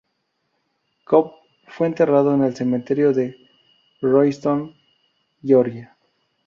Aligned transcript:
Cobb 1.05 1.31
fue 1.67 1.85
enterrado 1.85 2.33
en 2.33 2.43
el 2.43 2.55
cementerio 2.55 3.13
de 3.13 3.35
Royston, 4.01 4.73
Georgia. 5.43 5.95